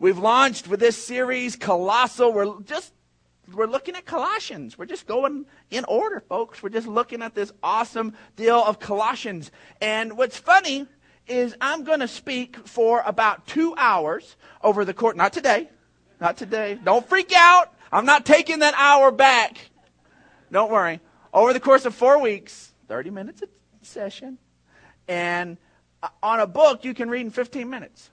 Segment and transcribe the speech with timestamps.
[0.00, 2.32] We've launched with this series, Colossal.
[2.32, 2.94] We're just
[3.52, 4.78] we're looking at Colossians.
[4.78, 6.62] We're just going in order, folks.
[6.62, 9.50] We're just looking at this awesome deal of Colossians.
[9.82, 10.86] And what's funny
[11.26, 15.18] is I'm going to speak for about two hours over the court.
[15.18, 15.68] Not today.
[16.18, 16.78] Not today.
[16.82, 17.70] Don't freak out.
[17.92, 19.58] I'm not taking that hour back.
[20.50, 21.00] Don't worry.
[21.34, 23.48] Over the course of four weeks, 30 minutes a
[23.82, 24.38] session,
[25.06, 25.58] and
[26.02, 28.10] uh, on a book you can read in 15 minutes.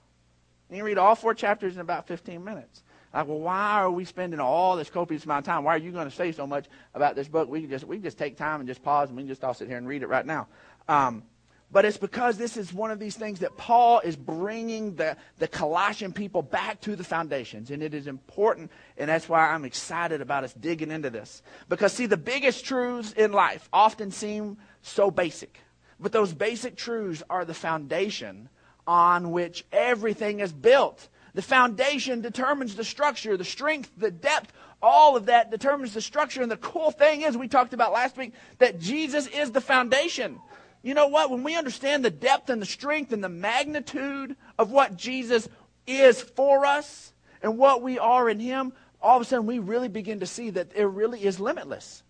[0.69, 2.83] You read all four chapters in about 15 minutes.
[3.13, 5.63] Like, well, why are we spending all this copious amount of time?
[5.63, 7.49] Why are you going to say so much about this book?
[7.49, 9.43] We can just we can just take time and just pause, and we can just
[9.43, 10.47] all sit here and read it right now.
[10.87, 11.23] Um,
[11.69, 15.49] but it's because this is one of these things that Paul is bringing the, the
[15.49, 17.71] Colossian people back to the foundations.
[17.71, 21.41] And it is important, and that's why I'm excited about us digging into this.
[21.67, 25.59] Because, see, the biggest truths in life often seem so basic.
[25.99, 28.47] But those basic truths are the foundation
[28.87, 31.09] on which everything is built.
[31.33, 36.41] The foundation determines the structure, the strength, the depth, all of that determines the structure.
[36.41, 40.39] And the cool thing is, we talked about last week, that Jesus is the foundation.
[40.81, 41.29] You know what?
[41.29, 45.49] When we understand the depth and the strength and the magnitude of what Jesus
[45.85, 49.89] is for us and what we are in Him, all of a sudden we really
[49.89, 52.03] begin to see that it really is limitless.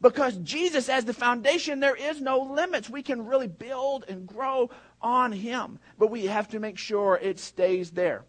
[0.00, 2.90] Because Jesus, as the foundation, there is no limits.
[2.90, 7.38] We can really build and grow on Him, but we have to make sure it
[7.38, 8.24] stays there.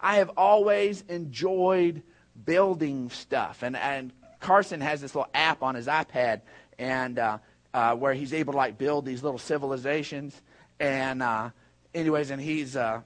[0.00, 2.02] I have always enjoyed
[2.44, 6.42] building stuff, and, and Carson has this little app on his iPad,
[6.78, 7.38] and uh,
[7.72, 10.40] uh, where he's able to like build these little civilizations,
[10.80, 11.50] and uh,
[11.94, 13.00] anyways, and he's uh,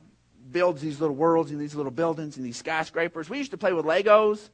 [0.51, 3.29] builds these little worlds and these little buildings and these skyscrapers.
[3.29, 4.49] We used to play with Legos,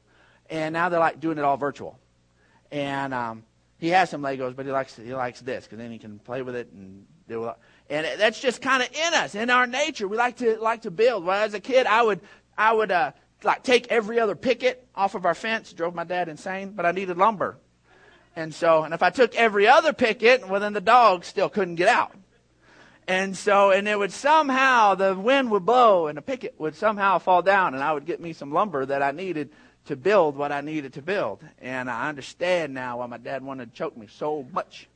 [0.49, 1.97] and now they're like doing it all virtual,
[2.71, 3.43] and um,
[3.77, 6.41] he has some Legos, but he likes he likes this because then he can play
[6.41, 7.55] with it and do it.
[7.93, 10.07] And that's just kind of in us, in our nature.
[10.07, 11.25] We like to like to build.
[11.25, 12.21] Well, as a kid, I would
[12.57, 13.11] I would uh,
[13.43, 15.71] like take every other picket off of our fence.
[15.73, 17.59] Drove my dad insane, but I needed lumber.
[18.35, 21.75] And so, and if I took every other picket, well, then the dog still couldn't
[21.75, 22.15] get out.
[23.07, 27.19] And so, and it would somehow, the wind would blow and the picket would somehow
[27.19, 29.51] fall down and I would get me some lumber that I needed
[29.85, 31.43] to build what I needed to build.
[31.61, 34.87] And I understand now why my dad wanted to choke me so much.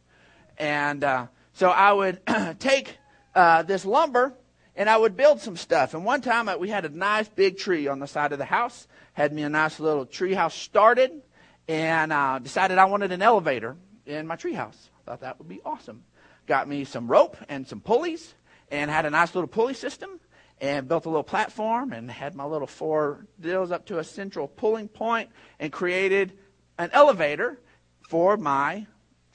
[0.57, 2.21] And uh, so I would
[2.59, 2.99] take
[3.33, 4.35] uh, this lumber
[4.75, 5.95] and I would build some stuff.
[5.95, 8.87] And one time we had a nice big tree on the side of the house,
[9.13, 11.23] had me a nice little tree house started
[11.67, 13.75] and uh, decided I wanted an elevator
[14.05, 14.75] in my treehouse.
[14.99, 16.03] I thought that would be awesome.
[16.45, 18.35] Got me some rope and some pulleys,
[18.69, 20.19] and had a nice little pulley system,
[20.61, 24.47] and built a little platform, and had my little four deals up to a central
[24.47, 25.29] pulling point,
[25.59, 26.37] and created
[26.77, 27.59] an elevator
[28.07, 28.85] for my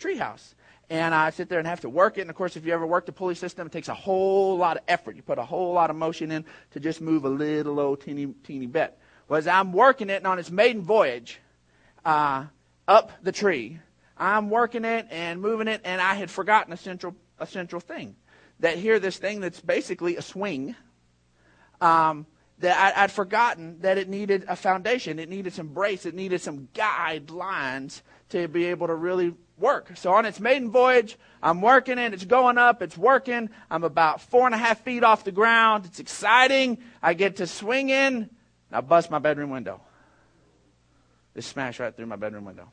[0.00, 0.54] treehouse.
[0.92, 2.20] And I sit there and have to work it.
[2.20, 4.76] And of course, if you ever worked a pulley system, it takes a whole lot
[4.76, 5.16] of effort.
[5.16, 8.26] You put a whole lot of motion in to just move a little old teeny
[8.44, 8.98] teeny bit.
[9.26, 11.40] Well, as I'm working it and on its maiden voyage,
[12.04, 12.44] uh,
[12.86, 13.78] up the tree.
[14.18, 18.14] I'm working it and moving it, and I had forgotten a central, a central thing.
[18.60, 20.76] That here, this thing that's basically a swing,
[21.80, 22.26] um,
[22.58, 25.18] that I, would forgotten that it needed a foundation.
[25.18, 26.04] It needed some brace.
[26.04, 29.92] It needed some guidelines to be able to really work.
[29.96, 32.12] So on its maiden voyage, I'm working it.
[32.14, 32.82] It's going up.
[32.82, 33.50] It's working.
[33.70, 35.84] I'm about four and a half feet off the ground.
[35.86, 36.78] It's exciting.
[37.02, 38.30] I get to swing in.
[38.70, 39.80] I bust my bedroom window.
[41.34, 42.70] Just smashed right through my bedroom window.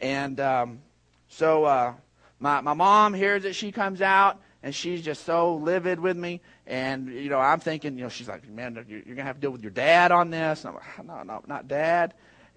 [0.00, 0.80] And um,
[1.28, 1.94] so uh,
[2.38, 3.54] my, my mom hears it.
[3.54, 6.40] She comes out, and she's just so livid with me.
[6.66, 9.36] And, you know, I'm thinking, you know, she's like, man, you're, you're going to have
[9.36, 10.64] to deal with your dad on this.
[10.64, 12.14] And I'm like, no, no, not dad.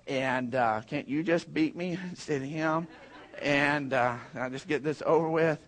[0.07, 2.87] And uh, can't you just beat me instead of him?
[3.39, 5.59] And uh, I just get this over with.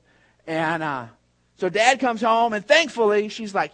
[0.45, 1.07] And uh,
[1.57, 3.71] so dad comes home, and thankfully, she's like,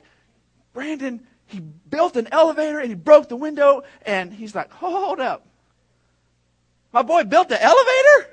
[0.73, 3.83] Brandon, he built an elevator and he broke the window.
[4.03, 5.47] And he's like, hold up.
[6.91, 8.29] My boy built the elevator?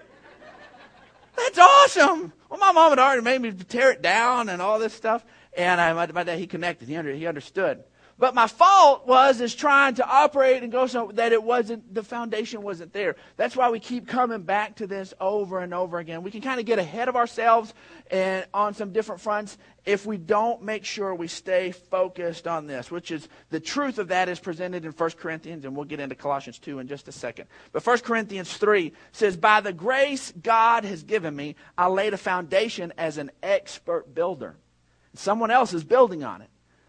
[1.37, 2.33] That's awesome.
[2.49, 5.25] Well, my mom had already made me tear it down and all this stuff.
[5.57, 6.89] And I, my, my dad, he connected.
[6.89, 7.85] He, under, he understood.
[8.19, 12.03] But my fault was is trying to operate and go so that it wasn't the
[12.03, 13.17] foundation wasn't there.
[13.37, 16.23] That's why we keep coming back to this over and over again.
[16.23, 17.75] We can kind of get ahead of ourselves
[18.11, 22.91] and on some different fronts if we don't make sure we stay focused on this,
[22.91, 26.15] which is the truth of that is presented in 1 Corinthians, and we'll get into
[26.15, 27.47] Colossians 2 in just a second.
[27.71, 32.19] But 1 Corinthians 3 says, By the grace God has given me, I laid a
[32.19, 34.57] foundation as an expert builder.
[35.15, 36.49] Someone else is building on it.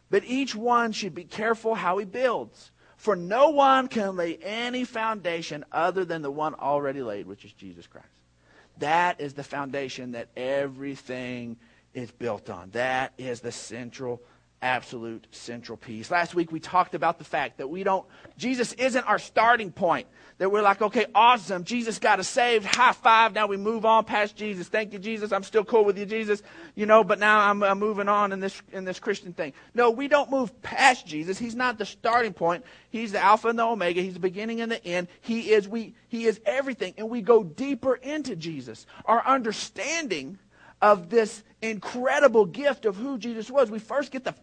[0.09, 2.71] But each one should be careful how he builds.
[2.95, 7.53] For no one can lay any foundation other than the one already laid, which is
[7.53, 8.07] Jesus Christ.
[8.79, 11.57] That is the foundation that everything
[11.93, 12.71] is built on.
[12.71, 14.21] That is the central
[14.61, 16.09] absolute central piece.
[16.09, 18.05] Last week we talked about the fact that we don't,
[18.37, 20.07] Jesus isn't our starting point.
[20.39, 21.63] That we're like, okay, awesome.
[21.63, 22.63] Jesus got us saved.
[22.63, 23.33] High five.
[23.33, 24.67] Now we move on past Jesus.
[24.67, 25.31] Thank you, Jesus.
[25.31, 26.43] I'm still cool with you, Jesus.
[26.75, 29.53] You know, but now I'm, I'm moving on in this, in this Christian thing.
[29.73, 31.39] No, we don't move past Jesus.
[31.39, 32.63] He's not the starting point.
[32.91, 33.99] He's the Alpha and the Omega.
[33.99, 35.07] He's the beginning and the end.
[35.21, 36.93] He is, we, he is everything.
[36.99, 38.85] And we go deeper into Jesus.
[39.05, 40.37] Our understanding
[40.83, 43.71] of this incredible gift of who Jesus was.
[43.71, 44.35] We first get the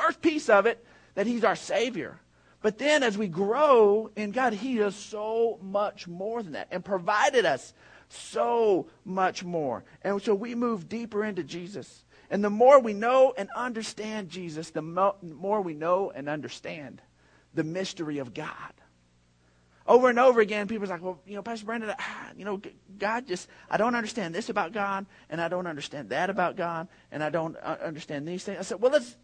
[0.00, 2.18] first piece of it that he's our Savior.
[2.62, 6.84] But then as we grow in God, he does so much more than that and
[6.84, 7.72] provided us
[8.08, 9.84] so much more.
[10.02, 12.04] And so we move deeper into Jesus.
[12.30, 17.00] And the more we know and understand Jesus, the more we know and understand
[17.54, 18.72] the mystery of God
[19.90, 22.62] over and over again, people are like, well, you know, Pastor Brandon, ah, you know,
[22.96, 26.86] God just, I don't understand this about God, and I don't understand that about God,
[27.10, 28.58] and I don't uh, understand these things.
[28.58, 29.16] I said, well, let's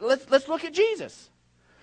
[0.00, 1.28] let's let's look at Jesus.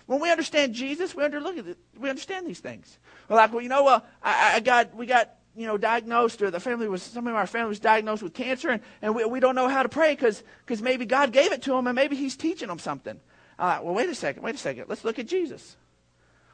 [0.08, 1.66] When we understand Jesus, we, under, look at
[1.98, 2.98] we understand these things.
[3.30, 6.50] We're like, well, you know, well, I, I got, we got, you know, diagnosed, or
[6.50, 9.40] the family was, some of our family was diagnosed with cancer, and, and we, we
[9.40, 10.44] don't know how to pray because
[10.82, 13.20] maybe God gave it to them, and maybe He's teaching them something.
[13.60, 14.86] Like, well, wait a second, wait a second.
[14.88, 15.78] Let's look at Jesus.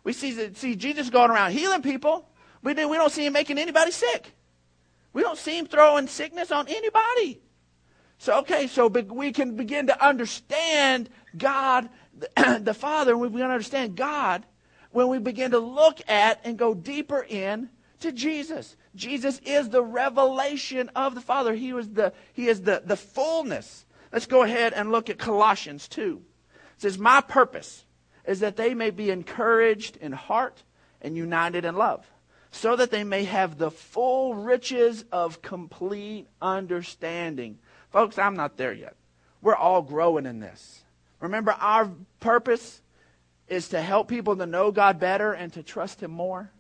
[0.08, 2.30] We see, see Jesus going around healing people.
[2.64, 4.32] We, do, we don't see him making anybody sick.
[5.12, 7.42] We don't see him throwing sickness on anybody.
[8.18, 11.90] So, okay, so we can begin to understand God,
[12.38, 14.46] the Father, and we can understand God
[14.92, 17.68] when we begin to look at and go deeper in
[18.00, 18.78] to Jesus.
[18.96, 21.54] Jesus is the revelation of the Father.
[21.54, 23.86] He was the He is the, the fullness.
[24.14, 26.22] Let's go ahead and look at Colossians 2.
[26.78, 27.84] It says, My purpose
[28.28, 30.62] is that they may be encouraged in heart
[31.02, 32.06] and united in love,
[32.52, 37.58] so that they may have the full riches of complete understanding.
[37.92, 38.96] Folks, I'm not there yet.
[39.42, 40.84] We're all growing in this.
[41.22, 41.90] Remember, our
[42.20, 42.82] purpose
[43.48, 46.52] is to help people to know God better and to trust Him more.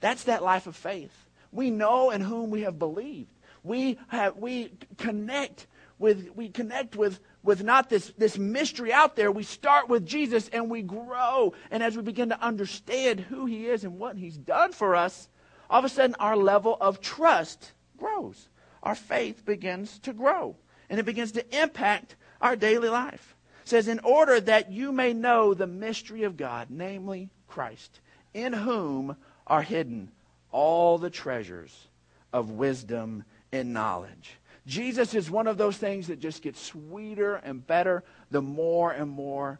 [0.00, 1.12] That's that life of faith.
[1.52, 3.30] We know in whom we have believed.
[3.62, 5.66] We have we connect
[5.98, 9.32] with we connect with with not this, this mystery out there.
[9.32, 11.54] We start with Jesus and we grow.
[11.70, 15.28] And as we begin to understand who he is and what he's done for us,
[15.68, 18.48] all of a sudden our level of trust grows.
[18.82, 20.56] Our faith begins to grow.
[20.88, 23.36] And it begins to impact our daily life.
[23.62, 28.00] It says, in order that you may know the mystery of God, namely Christ,
[28.34, 29.16] in whom
[29.46, 30.10] are hidden
[30.50, 31.88] all the treasures
[32.32, 34.36] of wisdom and knowledge.
[34.70, 39.10] Jesus is one of those things that just gets sweeter and better the more and
[39.10, 39.58] more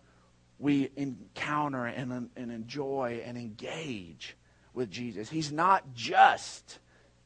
[0.60, 4.36] we encounter and, and enjoy and engage
[4.72, 5.28] with Jesus.
[5.28, 6.78] He's not just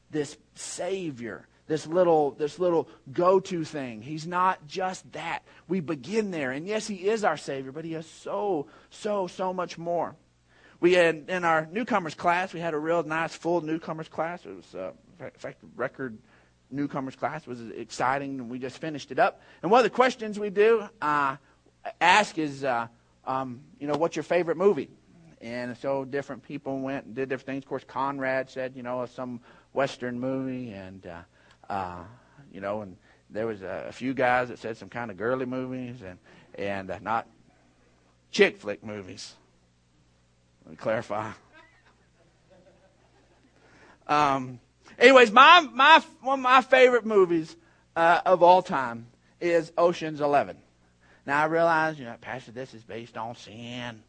[0.09, 4.01] this Savior, this little, this little go-to thing.
[4.01, 5.43] He's not just that.
[5.67, 6.51] We begin there.
[6.51, 10.15] And yes, He is our Savior, but He has so, so, so much more.
[10.79, 14.43] We had, in our newcomers class, we had a real nice full newcomers class.
[14.43, 16.17] It was, uh, in fact, record
[16.75, 19.41] newcomers class was exciting, and we just finished it up.
[19.61, 21.37] And one of the questions we do uh,
[21.99, 22.87] ask is, uh,
[23.25, 24.89] um, you know, what's your favorite movie?
[25.41, 27.63] And so different people went and did different things.
[27.63, 29.41] Of course, Conrad said, you know, some
[29.73, 32.03] Western movie, and uh, uh,
[32.51, 32.95] you know, and
[33.29, 36.17] there was a, a few guys that said some kind of girly movies, and
[36.57, 37.27] and uh, not
[38.31, 39.33] chick flick movies.
[40.65, 41.31] Let me clarify.
[44.07, 44.59] Um,
[44.97, 47.55] Anyways, my, my, one of my favorite movies
[47.95, 49.07] uh, of all time
[49.41, 50.57] is Ocean's Eleven.
[51.25, 54.01] Now, I realize, you know, Pastor, this is based on sin.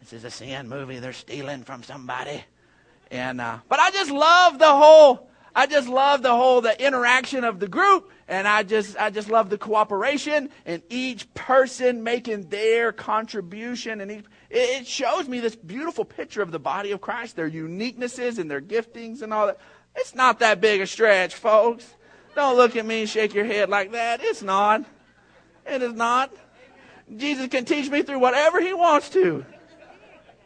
[0.00, 0.98] This is a sin movie.
[0.98, 2.44] They're stealing from somebody.
[3.10, 7.44] And, uh, but I just love the whole, I just love the whole, the interaction
[7.44, 8.10] of the group.
[8.28, 14.00] And I just, I just love the cooperation and each person making their contribution.
[14.00, 18.38] And each, it shows me this beautiful picture of the body of Christ, their uniquenesses
[18.38, 19.58] and their giftings and all that.
[19.96, 21.94] It's not that big a stretch, folks.
[22.34, 24.20] Don't look at me and shake your head like that.
[24.22, 24.84] It's not.
[25.66, 26.32] It is not.
[27.16, 29.44] Jesus can teach me through whatever he wants to.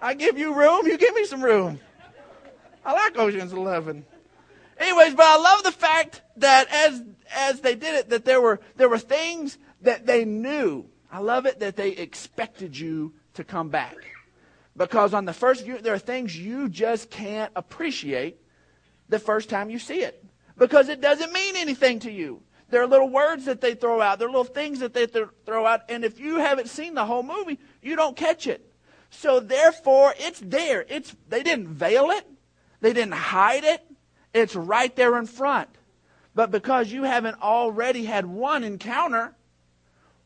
[0.01, 1.81] I give you room, you give me some room.
[2.85, 4.05] I like Ocean's 11.
[4.79, 7.03] Anyways, but I love the fact that as
[7.35, 10.87] as they did it that there were there were things that they knew.
[11.11, 13.97] I love it that they expected you to come back.
[14.77, 18.39] Because on the first view there are things you just can't appreciate
[19.09, 20.25] the first time you see it
[20.57, 22.43] because it doesn't mean anything to you.
[22.71, 25.29] There are little words that they throw out, there are little things that they th-
[25.47, 28.73] throw out, and if you haven't seen the whole movie, you don't catch it.
[29.11, 30.85] So therefore, it's there.
[30.89, 32.27] It's they didn't veil it,
[32.81, 33.83] they didn't hide it.
[34.33, 35.69] It's right there in front.
[36.35, 39.37] But because you haven't already had one encounter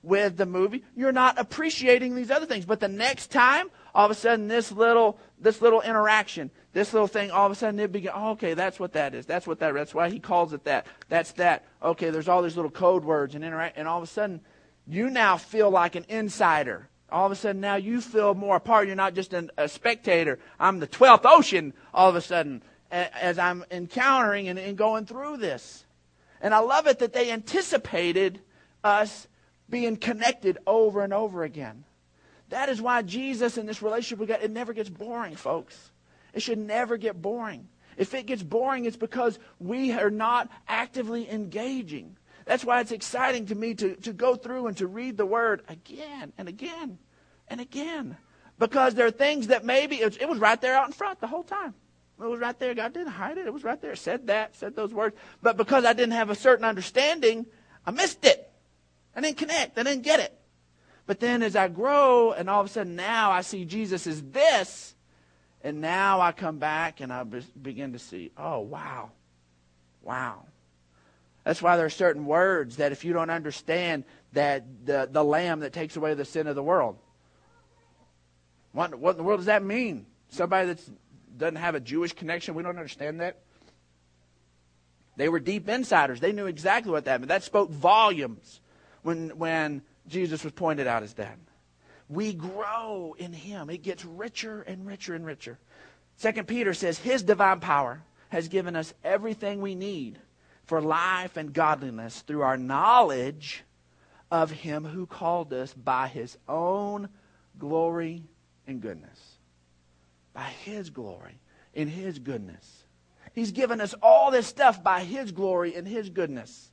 [0.02, 2.64] with the movie, you're not appreciating these other things.
[2.64, 7.09] But the next time, all of a sudden, this little this little interaction, this little
[7.09, 8.14] thing, all of a sudden it begins.
[8.17, 9.26] Oh, okay, that's what that is.
[9.26, 9.75] That's what that.
[9.75, 10.87] That's why he calls it that.
[11.09, 11.64] That's that.
[11.83, 14.40] Okay, there's all these little code words and interact, and all of a sudden,
[14.87, 16.88] you now feel like an insider.
[17.11, 18.87] All of a sudden, now you feel more a part.
[18.87, 20.38] You're not just an, a spectator.
[20.61, 21.75] I'm the twelfth ocean.
[21.93, 22.62] All of a sudden,
[22.93, 25.85] as I'm encountering and, and going through this,
[26.40, 28.38] and I love it that they anticipated
[28.85, 29.26] us
[29.69, 31.83] being connected over and over again.
[32.50, 35.90] That is why Jesus and this relationship we got, it never gets boring, folks.
[36.33, 37.69] It should never get boring.
[37.97, 42.17] If it gets boring, it's because we are not actively engaging.
[42.45, 45.62] That's why it's exciting to me to, to go through and to read the word
[45.69, 46.99] again and again
[47.49, 48.17] and again.
[48.59, 51.26] Because there are things that maybe it, it was right there out in front the
[51.26, 51.75] whole time.
[52.21, 52.75] It was right there.
[52.75, 53.47] God didn't hide it.
[53.47, 53.95] It was right there.
[53.95, 55.14] Said that, said those words.
[55.43, 57.47] But because I didn't have a certain understanding,
[57.87, 58.50] I missed it.
[59.14, 59.78] I didn't connect.
[59.78, 60.38] I didn't get it.
[61.08, 64.22] But then as I grow, and all of a sudden now I see Jesus as
[64.22, 64.94] this,
[65.64, 69.10] and now I come back and I begin to see, oh, wow.
[70.02, 70.44] Wow.
[71.44, 75.60] That's why there are certain words that if you don't understand that the, the lamb
[75.60, 76.98] that takes away the sin of the world,
[78.72, 80.04] what, what in the world does that mean?
[80.28, 80.90] Somebody that
[81.38, 83.38] doesn't have a Jewish connection, we don't understand that.
[85.16, 86.20] They were deep insiders.
[86.20, 87.28] They knew exactly what that meant.
[87.28, 88.60] That spoke volumes
[89.02, 91.38] when, when Jesus was pointed out as that.
[92.08, 93.68] We grow in him.
[93.70, 95.58] It gets richer and richer and richer.
[96.16, 100.18] Second Peter says his divine power has given us everything we need
[100.64, 103.62] for life and godliness through our knowledge
[104.30, 107.08] of him who called us by his own
[107.58, 108.22] glory
[108.66, 109.18] and goodness.
[110.34, 111.40] By his glory
[111.74, 112.84] and his goodness.
[113.32, 116.70] He's given us all this stuff by his glory and his goodness.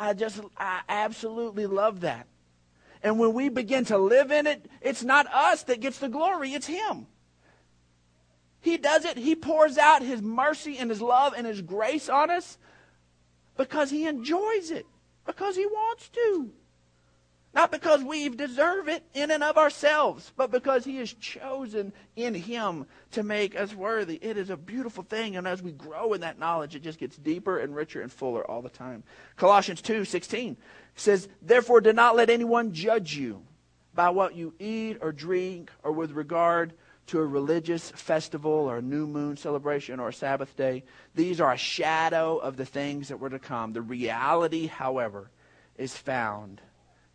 [0.00, 2.26] I just, I absolutely love that.
[3.02, 6.54] And when we begin to live in it, it's not us that gets the glory,
[6.54, 7.06] it's Him.
[8.62, 12.30] He does it, He pours out His mercy and His love and His grace on
[12.30, 12.56] us
[13.58, 14.86] because He enjoys it,
[15.26, 16.50] because He wants to.
[17.52, 22.32] Not because we deserve it in and of ourselves, but because He has chosen in
[22.34, 24.18] Him to make us worthy.
[24.22, 27.16] It is a beautiful thing, and as we grow in that knowledge, it just gets
[27.16, 29.02] deeper and richer and fuller all the time.
[29.36, 30.56] Colossians 2 16
[30.94, 33.42] says, Therefore, do not let anyone judge you
[33.94, 36.72] by what you eat or drink or with regard
[37.08, 40.84] to a religious festival or a new moon celebration or a Sabbath day.
[41.16, 43.72] These are a shadow of the things that were to come.
[43.72, 45.30] The reality, however,
[45.76, 46.60] is found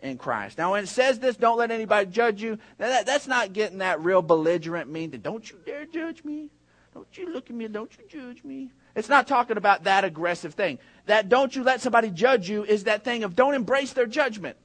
[0.06, 0.58] in Christ.
[0.58, 4.02] Now, when it says this, don't let anybody judge you, that, that's not getting that
[4.02, 6.50] real belligerent mean to, don't you dare judge me.
[6.94, 7.68] Don't you look at me.
[7.68, 8.72] Don't you judge me.
[8.96, 10.80] It's not talking about that aggressive thing.
[11.08, 14.56] That don't you let somebody judge you is that thing of don't embrace their judgment.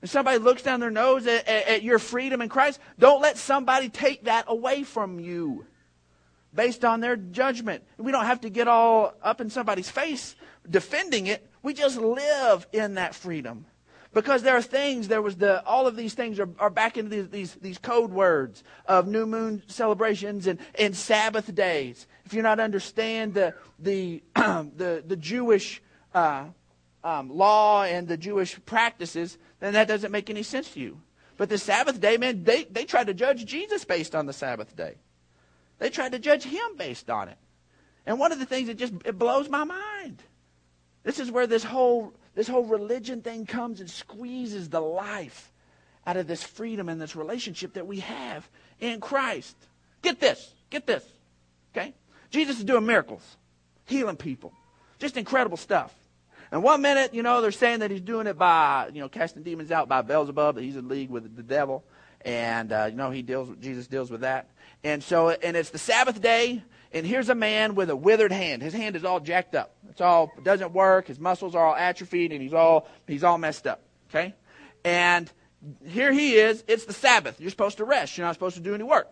[0.00, 3.36] If somebody looks down their nose at, at, at your freedom in Christ, don't let
[3.36, 5.66] somebody take that away from you
[6.54, 7.82] based on their judgment.
[7.98, 10.36] We don't have to get all up in somebody's face
[10.68, 11.46] defending it.
[11.62, 13.66] We just live in that freedom.
[14.12, 17.10] Because there are things, there was the, all of these things are, are back into
[17.10, 22.08] these, these, these code words of new moon celebrations and, and Sabbath days.
[22.24, 25.80] If you not understand the, the, the, the Jewish
[26.12, 26.46] uh,
[27.04, 31.00] um, law and the Jewish practices, then that doesn't make any sense to you.
[31.36, 34.74] But the Sabbath day, man, they, they tried to judge Jesus based on the Sabbath
[34.76, 34.96] day.
[35.78, 37.38] They tried to judge him based on it.
[38.06, 40.22] And one of the things that just it blows my mind.
[41.02, 45.52] This is where this whole this whole religion thing comes and squeezes the life
[46.06, 48.48] out of this freedom and this relationship that we have
[48.80, 49.54] in Christ.
[50.00, 50.54] Get this.
[50.70, 51.04] Get this.
[51.76, 51.92] Okay?
[52.30, 53.20] Jesus is doing miracles,
[53.84, 54.54] healing people.
[54.98, 55.94] Just incredible stuff.
[56.50, 59.42] And one minute, you know, they're saying that he's doing it by, you know, casting
[59.42, 61.84] demons out by Beelzebub, that he's in league with the devil.
[62.22, 64.48] And, uh, you know, he deals, Jesus deals with that.
[64.82, 68.62] And so, and it's the Sabbath day, and here's a man with a withered hand.
[68.62, 69.74] His hand is all jacked up.
[69.90, 71.06] It's all it doesn't work.
[71.06, 73.82] His muscles are all atrophied, and he's all he's all messed up.
[74.08, 74.34] Okay,
[74.84, 75.30] and
[75.86, 76.64] here he is.
[76.66, 77.40] It's the Sabbath.
[77.40, 78.16] You're supposed to rest.
[78.16, 79.08] You're not supposed to do any work.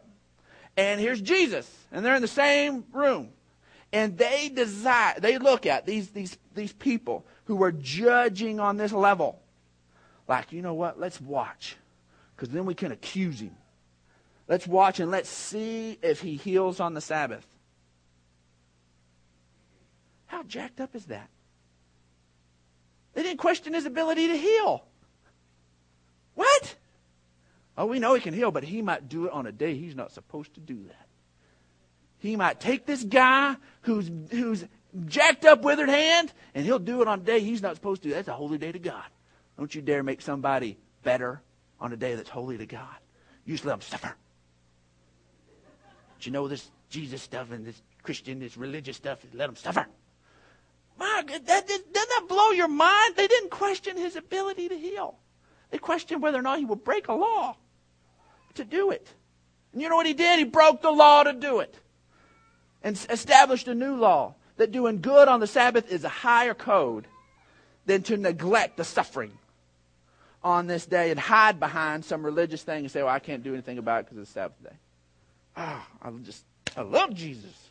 [0.76, 3.30] And here's Jesus, and they're in the same room,
[3.92, 5.14] and they desire.
[5.18, 9.40] They look at these these these people who are judging on this level,
[10.26, 10.98] like you know what?
[10.98, 11.76] Let's watch,
[12.34, 13.56] because then we can accuse him.
[14.48, 17.46] Let's watch and let's see if he heals on the Sabbath.
[20.28, 21.28] How jacked up is that?
[23.14, 24.84] They didn't question his ability to heal.
[26.34, 26.76] What?
[27.76, 29.96] Oh, we know he can heal, but he might do it on a day he's
[29.96, 31.06] not supposed to do that.
[32.18, 34.64] He might take this guy who's, who's
[35.06, 38.10] jacked up, withered hand, and he'll do it on a day he's not supposed to.
[38.10, 39.04] That's a holy day to God.
[39.56, 41.40] Don't you dare make somebody better
[41.80, 42.96] on a day that's holy to God.
[43.44, 44.14] You just let them suffer.
[46.16, 49.86] But you know this Jesus stuff and this Christian, this religious stuff, let them suffer.
[50.98, 53.14] Mark, that, that, doesn't that blow your mind?
[53.16, 55.16] They didn't question his ability to heal.
[55.70, 57.56] They questioned whether or not he would break a law
[58.54, 59.06] to do it.
[59.72, 60.38] And you know what he did?
[60.38, 61.74] He broke the law to do it
[62.82, 67.06] and established a new law that doing good on the Sabbath is a higher code
[67.86, 69.32] than to neglect the suffering
[70.42, 73.52] on this day and hide behind some religious thing and say, well, I can't do
[73.52, 74.76] anything about it because it's the Sabbath day.
[75.56, 76.44] Ah, oh, I just,
[76.76, 77.67] I love Jesus.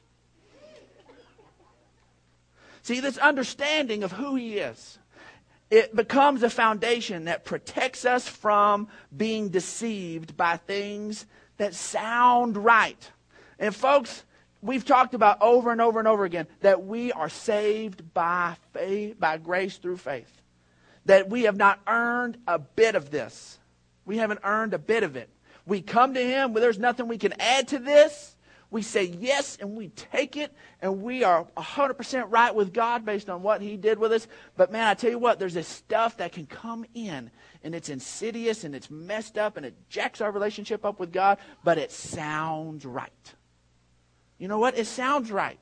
[2.88, 4.98] See, this understanding of who he is,
[5.70, 11.26] it becomes a foundation that protects us from being deceived by things
[11.58, 13.12] that sound right.
[13.60, 14.24] And folks,
[14.62, 19.20] we've talked about over and over and over again that we are saved by faith,
[19.20, 20.42] by grace through faith.
[21.08, 23.60] That we have not earned a bit of this.
[24.06, 25.30] We haven't earned a bit of it.
[25.66, 28.37] We come to Him, there's nothing we can add to this.
[28.70, 33.30] We say yes and we take it and we are 100% right with God based
[33.30, 34.28] on what He did with us.
[34.58, 37.32] But man, I tell you what, there's this stuff that can come in
[37.64, 41.38] and it's insidious and it's messed up and it jacks our relationship up with God,
[41.64, 43.12] but it sounds right.
[44.38, 44.78] You know what?
[44.78, 45.60] It sounds right.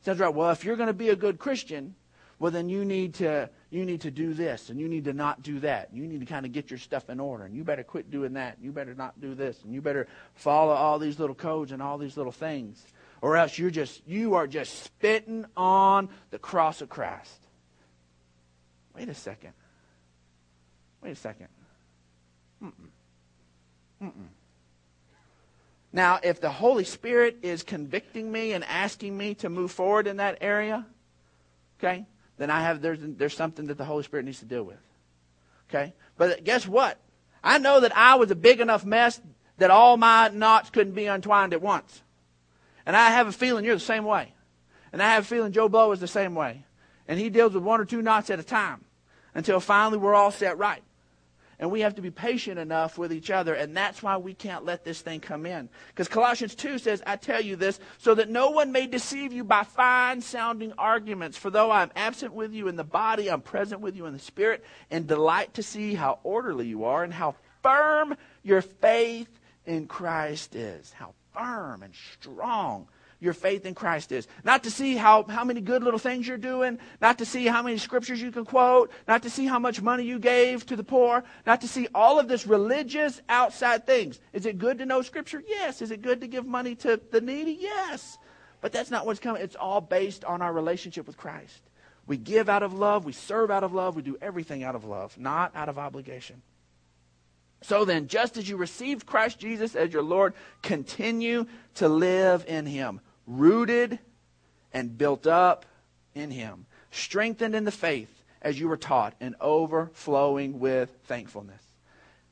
[0.00, 0.34] It sounds right.
[0.34, 1.94] Well, if you're going to be a good Christian,
[2.40, 5.42] well, then you need to you need to do this and you need to not
[5.42, 5.88] do that.
[5.92, 8.34] You need to kind of get your stuff in order and you better quit doing
[8.34, 8.58] that.
[8.62, 11.98] You better not do this and you better follow all these little codes and all
[11.98, 12.84] these little things.
[13.20, 17.40] Or else you're just you are just spitting on the cross of Christ.
[18.94, 19.54] Wait a second.
[21.02, 21.48] Wait a second.
[22.62, 22.72] Mm-mm.
[24.04, 24.28] Mm-mm.
[25.92, 30.18] Now, if the Holy Spirit is convicting me and asking me to move forward in
[30.18, 30.86] that area,
[31.78, 34.78] okay, then I have there's there's something that the Holy Spirit needs to deal with.
[35.68, 35.94] Okay?
[36.16, 36.98] But guess what?
[37.42, 39.20] I know that I was a big enough mess
[39.58, 42.02] that all my knots couldn't be untwined at once.
[42.86, 44.32] And I have a feeling you're the same way.
[44.92, 46.64] And I have a feeling Joe Blow is the same way.
[47.06, 48.84] And he deals with one or two knots at a time
[49.34, 50.82] until finally we're all set right.
[51.58, 53.54] And we have to be patient enough with each other.
[53.54, 55.68] And that's why we can't let this thing come in.
[55.88, 59.44] Because Colossians 2 says, I tell you this, so that no one may deceive you
[59.44, 61.38] by fine sounding arguments.
[61.38, 64.12] For though I am absent with you in the body, I'm present with you in
[64.12, 69.40] the spirit, and delight to see how orderly you are and how firm your faith
[69.66, 70.92] in Christ is.
[70.92, 72.88] How firm and strong
[73.20, 74.26] your faith in Christ is.
[74.44, 77.62] Not to see how, how many good little things you're doing, not to see how
[77.62, 80.84] many scriptures you can quote, not to see how much money you gave to the
[80.84, 84.20] poor, not to see all of this religious outside things.
[84.32, 85.42] Is it good to know scripture?
[85.46, 85.82] Yes.
[85.82, 87.58] Is it good to give money to the needy?
[87.60, 88.18] Yes.
[88.60, 89.42] But that's not what's coming.
[89.42, 91.62] It's all based on our relationship with Christ.
[92.06, 94.84] We give out of love, we serve out of love, we do everything out of
[94.84, 96.42] love, not out of obligation.
[97.64, 102.66] So then, just as you received Christ Jesus as your Lord, continue to live in
[102.66, 103.98] him rooted
[104.72, 105.64] and built up
[106.14, 108.10] in Him, strengthened in the faith
[108.42, 111.62] as you were taught, and overflowing with thankfulness.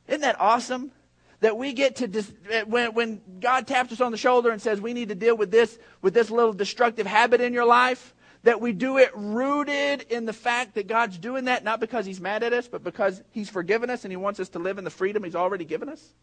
[0.07, 0.91] Isn't that awesome?
[1.39, 2.31] That we get to dis-
[2.67, 5.51] when when God taps us on the shoulder and says we need to deal with
[5.51, 8.13] this with this little destructive habit in your life,
[8.43, 12.21] that we do it rooted in the fact that God's doing that not because He's
[12.21, 14.83] mad at us, but because He's forgiven us and He wants us to live in
[14.83, 16.13] the freedom He's already given us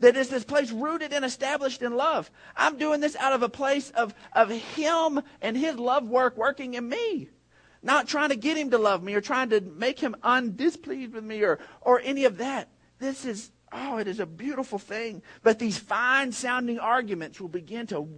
[0.00, 2.30] that is this place rooted and established in love.
[2.56, 6.74] I'm doing this out of a place of, of Him and His love work working
[6.74, 7.28] in me.
[7.82, 11.24] Not trying to get Him to love me or trying to make Him undispleased with
[11.24, 12.68] me or, or any of that.
[12.98, 15.22] This is, oh, it is a beautiful thing.
[15.42, 18.08] But these fine sounding arguments will begin to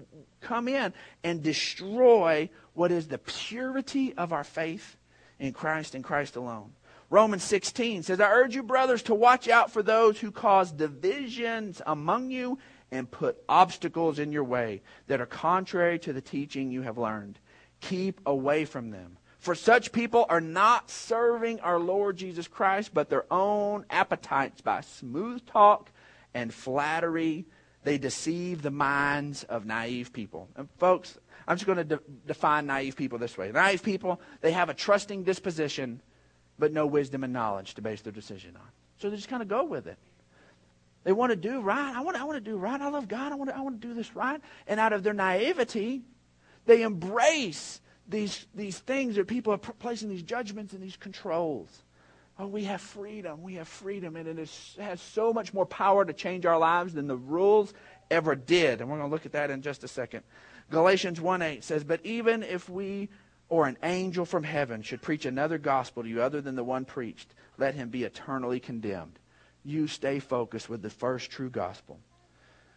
[0.41, 4.97] come in and destroy what is the purity of our faith
[5.39, 6.73] in Christ and Christ alone.
[7.11, 11.83] Romans 16 says, I urge you, brothers, to watch out for those who cause divisions
[11.85, 12.59] among you
[12.93, 17.39] and put obstacles in your way that are contrary to the teaching you have learned.
[17.81, 19.17] Keep away from them.
[19.41, 24.83] For such people are not serving our Lord Jesus Christ, but their own appetites by
[24.83, 25.91] smooth talk
[26.35, 27.47] and flattery.
[27.83, 30.49] They deceive the minds of naive people.
[30.57, 33.51] And folks, I'm just going to de- define naive people this way.
[33.51, 36.03] Naive people, they have a trusting disposition
[36.61, 38.69] but no wisdom and knowledge to base their decision on.
[38.99, 39.97] So they just kind of go with it.
[41.03, 41.97] They want to do right.
[41.97, 42.81] I want, I want to do right.
[42.81, 43.33] I love God.
[43.33, 44.41] I want to, I want to do this right.
[44.67, 46.03] And out of their naivety,
[46.67, 47.80] they embrace
[48.11, 51.69] these, these things that people are placing these judgments and these controls.
[52.39, 53.43] Oh, we have freedom.
[53.43, 54.17] We have freedom.
[54.17, 57.75] And it is, has so much more power to change our lives than the rules
[58.11, 58.81] ever did.
[58.81, 60.23] And we're going to look at that in just a second.
[60.71, 63.09] Galatians 1 8 says, But even if we
[63.49, 66.85] or an angel from heaven should preach another gospel to you other than the one
[66.85, 69.19] preached, let him be eternally condemned.
[69.65, 71.99] You stay focused with the first true gospel.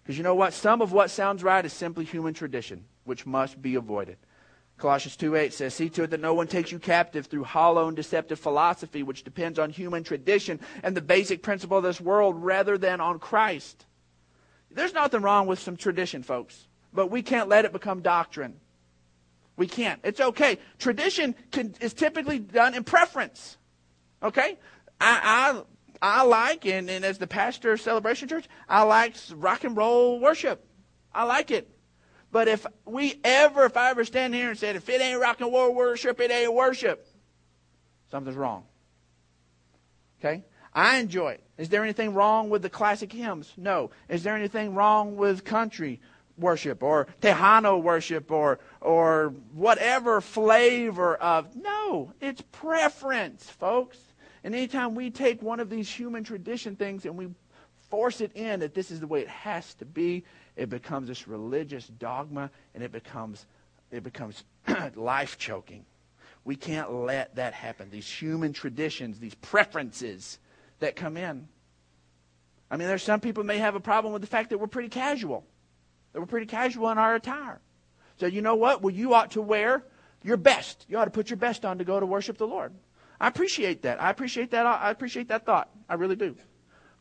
[0.04, 0.54] Because you know what?
[0.54, 4.18] Some of what sounds right is simply human tradition, which must be avoided.
[4.78, 7.96] Colossians 2:8 says, "See to it that no one takes you captive through hollow and
[7.96, 12.78] deceptive philosophy which depends on human tradition and the basic principle of this world rather
[12.78, 13.86] than on Christ."
[14.72, 18.60] There's nothing wrong with some tradition, folks, but we can't let it become doctrine.
[19.56, 20.00] We can't.
[20.04, 20.58] It's okay.
[20.80, 23.58] Tradition can, is typically done in preference.
[24.22, 24.58] Okay?
[25.00, 25.62] I,
[26.02, 29.78] I, I like, and, and as the pastor of Celebration Church, I like rock and
[29.78, 30.66] roll worship.
[31.14, 31.70] I like it.
[32.34, 35.40] But if we ever, if I ever stand here and said, if it ain't rock
[35.40, 37.08] and roll worship, it ain't worship,
[38.10, 38.64] something's wrong.
[40.20, 40.44] Okay?
[40.74, 41.44] I enjoy it.
[41.60, 43.54] Is there anything wrong with the classic hymns?
[43.56, 43.92] No.
[44.10, 46.02] Is there anything wrong with country
[46.36, 54.00] worship or Tejano worship or or whatever flavor of no, it's preference, folks.
[54.44, 57.28] And anytime we take one of these human tradition things and we
[57.92, 60.24] force it in that this is the way it has to be,
[60.56, 63.46] it becomes this religious dogma and it becomes
[63.92, 64.44] it becomes
[64.96, 65.86] life choking.
[66.46, 67.90] We can't let that happen.
[67.92, 70.40] These human traditions, these preferences
[70.80, 71.48] that come in.
[72.72, 74.90] I mean, there's some people may have a problem with the fact that we're pretty
[74.90, 75.46] casual.
[76.12, 77.62] That we're pretty casual in our attire.
[78.18, 78.82] So you know what?
[78.82, 79.84] Well, you ought to wear
[80.24, 80.86] your best.
[80.90, 82.74] You ought to put your best on to go to worship the Lord.
[83.22, 84.02] I appreciate that.
[84.02, 84.66] I appreciate that.
[84.66, 85.70] I appreciate that thought.
[85.88, 86.36] I really do.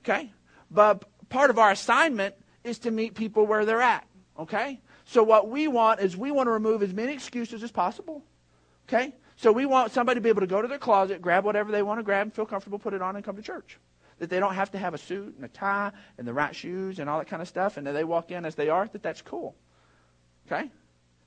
[0.05, 0.31] Okay?
[0.71, 2.35] But part of our assignment
[2.65, 4.07] is to meet people where they're at.
[4.39, 4.81] Okay?
[5.05, 8.25] So what we want is we want to remove as many excuses as possible.
[8.89, 9.15] Okay?
[9.37, 11.83] So we want somebody to be able to go to their closet, grab whatever they
[11.83, 13.79] want to grab, and feel comfortable, put it on, and come to church.
[14.19, 16.99] That they don't have to have a suit and a tie and the right shoes
[16.99, 19.03] and all that kind of stuff, and that they walk in as they are, that
[19.03, 19.57] that's cool.
[20.47, 20.71] Okay?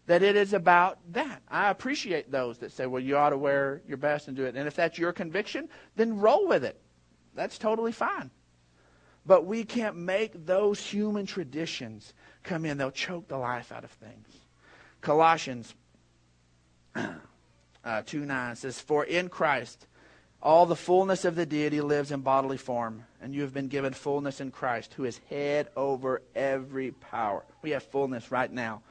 [0.08, 1.42] That it is about that.
[1.50, 4.56] I appreciate those that say, well, you ought to wear your best and do it.
[4.56, 6.80] And if that's your conviction, then roll with it.
[7.34, 8.30] That's totally fine.
[9.26, 12.78] But we can't make those human traditions come in.
[12.78, 14.28] They'll choke the life out of things.
[15.02, 15.74] Colossians
[16.96, 19.88] uh, 2 9 says, For in Christ
[20.42, 23.94] all the fullness of the deity lives in bodily form, and you have been given
[23.94, 27.44] fullness in Christ, who is head over every power.
[27.64, 28.84] We have fullness right now.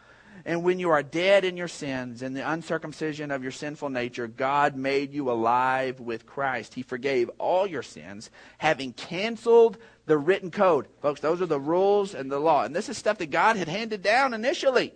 [0.44, 4.26] And when you are dead in your sins and the uncircumcision of your sinful nature,
[4.26, 6.74] God made you alive with Christ.
[6.74, 10.86] He forgave all your sins, having canceled the written code.
[11.00, 12.64] Folks, those are the rules and the law.
[12.64, 14.92] And this is stuff that God had handed down initially.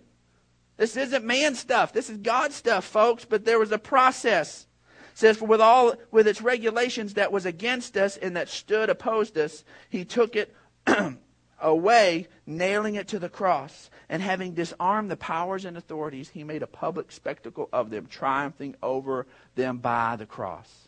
[0.77, 1.91] This isn't man stuff.
[1.91, 4.65] This is God stuff, folks, but there was a process.
[5.11, 8.89] It says, For with all with its regulations that was against us and that stood
[8.89, 10.55] opposed us, he took it
[11.61, 13.89] away, nailing it to the cross.
[14.07, 18.75] And having disarmed the powers and authorities, he made a public spectacle of them, triumphing
[18.81, 20.87] over them by the cross.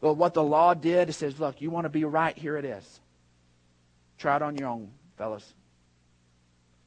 [0.00, 2.64] Well, what the law did, it says, look, you want to be right, here it
[2.66, 3.00] is.
[4.18, 5.54] Try it on your own, fellas.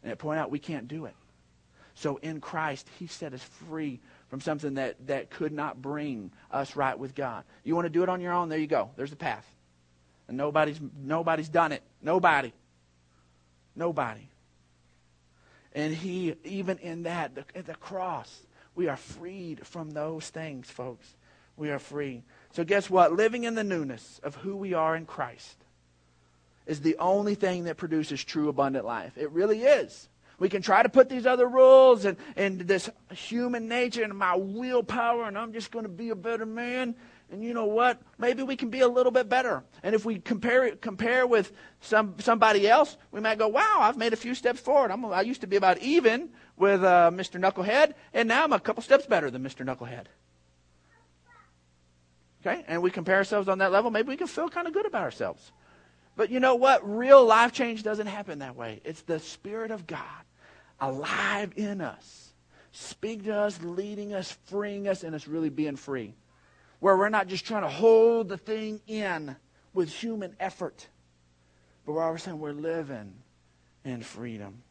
[0.04, 1.16] And it pointed out we can't do it.
[1.96, 6.76] So in Christ, he set us free from something that, that could not bring us
[6.76, 7.44] right with God.
[7.64, 8.50] You want to do it on your own?
[8.50, 8.92] There you go.
[8.96, 9.48] There's the path.
[10.28, 11.84] And nobody's nobody's done it.
[12.02, 12.54] Nobody.
[13.76, 14.28] Nobody.
[15.74, 18.42] And he, even in that, the, at the cross,
[18.76, 21.16] we are freed from those things, folks.
[21.56, 22.24] We are free.
[22.54, 23.14] So, guess what?
[23.14, 25.56] Living in the newness of who we are in Christ
[26.66, 29.18] is the only thing that produces true abundant life.
[29.18, 30.10] It really is.
[30.40, 34.36] We can try to put these other rules and, and this human nature and my
[34.36, 36.96] willpower, and I'm just going to be a better man.
[37.30, 38.02] And you know what?
[38.18, 39.64] Maybe we can be a little bit better.
[39.84, 44.14] And if we compare compare with some somebody else, we might go, "Wow, I've made
[44.14, 44.92] a few steps forward.
[44.92, 47.40] I'm, I used to be about even with uh, Mr.
[47.40, 49.66] Knucklehead, and now I'm a couple steps better than Mr.
[49.66, 50.06] Knucklehead."
[52.46, 52.64] Okay?
[52.68, 55.04] And we compare ourselves on that level, maybe we can feel kind of good about
[55.04, 55.52] ourselves.
[56.16, 56.88] But you know what?
[56.88, 58.82] Real life change doesn't happen that way.
[58.84, 60.02] It's the Spirit of God
[60.80, 62.34] alive in us,
[62.72, 66.14] speaking to us, leading us, freeing us, and us really being free.
[66.80, 69.36] Where we're not just trying to hold the thing in
[69.74, 70.88] with human effort,
[71.86, 73.16] but we're always saying we're living
[73.84, 74.64] in freedom.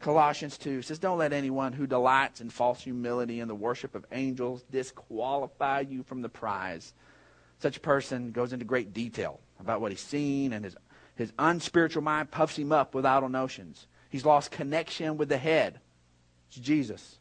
[0.00, 4.04] Colossians 2 says, Don't let anyone who delights in false humility and the worship of
[4.12, 6.92] angels disqualify you from the prize.
[7.58, 10.76] Such a person goes into great detail about what he's seen, and his,
[11.14, 13.86] his unspiritual mind puffs him up with idle notions.
[14.10, 15.80] He's lost connection with the head.
[16.48, 17.18] It's Jesus,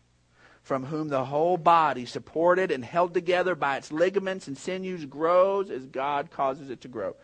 [0.65, 5.69] from whom the whole body, supported and held together by its ligaments and sinews, grows
[5.69, 7.15] as God causes it to grow.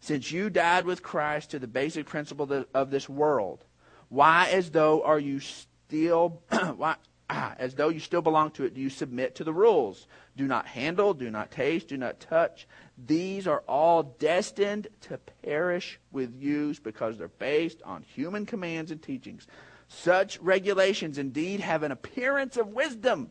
[0.00, 3.64] Since you died with Christ to the basic principle of this world,
[4.08, 6.40] why, as though, are you still,
[6.76, 6.96] why,
[7.28, 10.06] Ah, as though you still belong to it, do you submit to the rules?
[10.36, 12.68] Do not handle, do not taste, do not touch.
[13.04, 19.02] These are all destined to perish with use because they're based on human commands and
[19.02, 19.48] teachings.
[19.88, 23.30] Such regulations indeed have an appearance of wisdom,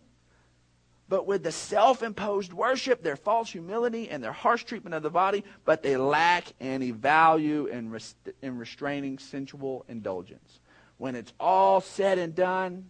[1.09, 5.09] but with the self imposed worship, their false humility, and their harsh treatment of the
[5.09, 10.59] body, but they lack any value in, rest- in restraining sensual indulgence.
[10.97, 12.89] When it's all said and done,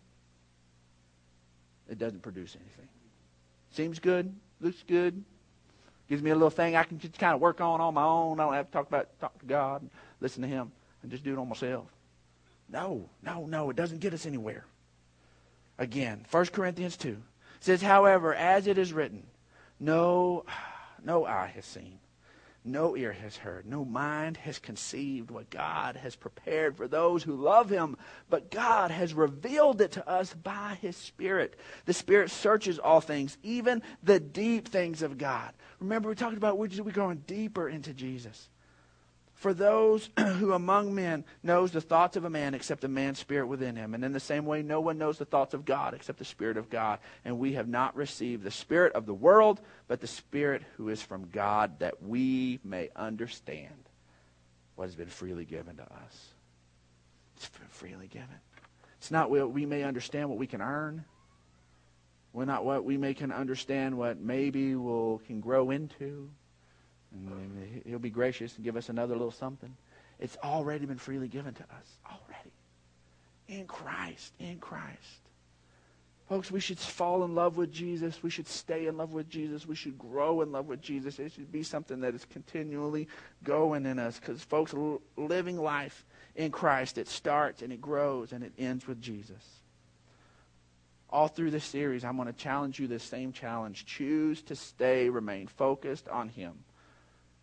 [1.89, 2.87] it doesn't produce anything.
[3.71, 5.23] Seems good, looks good,
[6.07, 8.39] gives me a little thing I can just kind of work on on my own.
[8.39, 9.89] I don't have to talk about talk to God, and
[10.21, 11.87] listen to Him, and just do it on myself.
[12.75, 14.65] No, no, no, it doesn't get us anywhere.
[15.77, 17.15] Again, 1 Corinthians 2
[17.61, 19.23] says, however, as it is written,
[19.79, 20.43] no,
[21.03, 21.99] no eye has seen,
[22.65, 27.37] no ear has heard, no mind has conceived what God has prepared for those who
[27.37, 27.95] love Him,
[28.29, 31.57] but God has revealed it to us by His Spirit.
[31.85, 35.53] The Spirit searches all things, even the deep things of God.
[35.79, 38.49] Remember, we talked about we're going deeper into Jesus.
[39.35, 43.47] For those who among men knows the thoughts of a man except a man's spirit
[43.47, 43.93] within him.
[43.93, 46.57] And in the same way, no one knows the thoughts of God except the Spirit
[46.57, 46.99] of God.
[47.25, 51.01] And we have not received the Spirit of the world, but the Spirit who is
[51.01, 53.89] from God, that we may understand
[54.75, 56.29] what has been freely given to us.
[57.35, 58.39] It's been freely given.
[58.97, 61.03] It's not what we may understand what we can earn.
[62.31, 66.29] We're not what we may can understand what maybe we will can grow into.
[67.15, 69.75] And he'll be gracious and give us another little something.
[70.19, 71.97] It's already been freely given to us.
[72.05, 72.51] Already.
[73.47, 74.33] In Christ.
[74.39, 75.21] In Christ.
[76.27, 78.23] Folks, we should fall in love with Jesus.
[78.23, 79.67] We should stay in love with Jesus.
[79.67, 81.19] We should grow in love with Jesus.
[81.19, 83.07] It should be something that is continually
[83.43, 84.19] going in us.
[84.19, 84.73] Because, folks,
[85.17, 86.03] living life
[86.35, 89.43] in Christ, it starts and it grows and it ends with Jesus.
[91.11, 93.85] All through this series, I'm going to challenge you this same challenge.
[93.85, 96.55] Choose to stay, remain focused on Him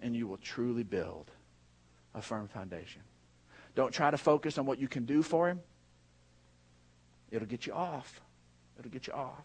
[0.03, 1.31] and you will truly build
[2.15, 3.03] a firm foundation.
[3.75, 5.61] Don't try to focus on what you can do for him.
[7.31, 8.21] It'll get you off.
[8.79, 9.45] It'll get you off.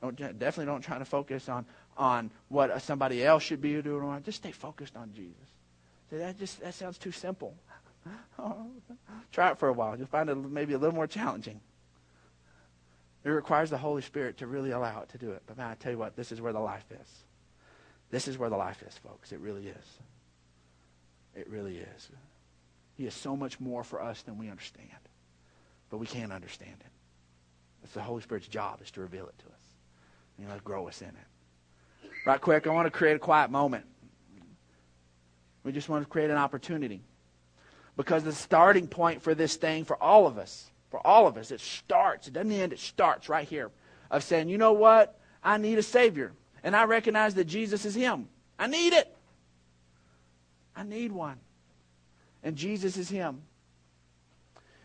[0.00, 1.66] Don't, definitely don't try to focus on,
[1.98, 4.22] on what somebody else should be doing.
[4.24, 5.36] Just stay focused on Jesus.
[6.10, 7.54] that just that sounds too simple.
[9.32, 9.98] try it for a while.
[9.98, 11.60] You'll find it maybe a little more challenging.
[13.22, 15.42] It requires the Holy Spirit to really allow it to do it.
[15.46, 17.24] But man, I tell you what, this is where the life is.
[18.10, 19.32] This is where the life is, folks.
[19.32, 19.98] It really is.
[21.34, 22.10] It really is.
[22.96, 24.90] He has so much more for us than we understand.
[25.90, 26.90] But we can't understand it.
[27.84, 29.60] It's the Holy Spirit's job is to reveal it to us.
[30.38, 32.10] And let grow us in it.
[32.26, 33.84] Right quick, I want to create a quiet moment.
[35.62, 37.02] We just want to create an opportunity.
[37.96, 41.50] Because the starting point for this thing, for all of us, for all of us,
[41.50, 42.28] it starts.
[42.28, 43.70] It doesn't end, it starts right here.
[44.10, 45.18] Of saying, you know what?
[45.42, 48.28] I need a Savior and I recognize that Jesus is Him.
[48.58, 49.14] I need it.
[50.76, 51.38] I need one.
[52.42, 53.42] And Jesus is Him.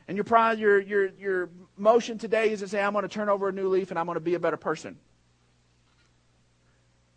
[0.07, 3.27] And your, pride, your, your, your motion today is to say, I'm going to turn
[3.27, 4.97] over a new leaf and I'm going to be a better person.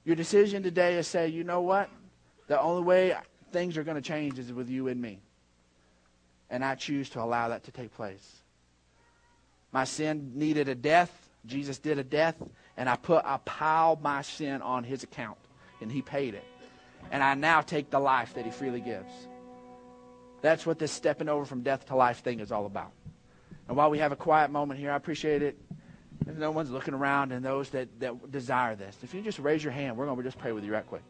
[0.05, 1.91] Your decision today is say, you know what?
[2.47, 3.15] The only way
[3.53, 5.21] things are going to change is with you and me.
[6.49, 8.37] And I choose to allow that to take place.
[9.71, 11.28] My sin needed a death.
[11.49, 12.37] Jesus did a death
[12.79, 15.37] and I put I piled my sin on his account,
[15.81, 16.45] and he paid it.
[17.11, 19.13] And I now take the life that he freely gives.
[20.41, 22.93] That's what this stepping over from death to life thing is all about.
[23.67, 25.59] And while we have a quiet moment here, I appreciate it.
[26.27, 29.63] If no one's looking around and those that, that desire this, if you just raise
[29.65, 31.03] your hand, we're going to just pray with you right quick.